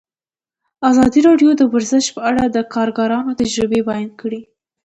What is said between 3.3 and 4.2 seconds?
تجربې بیان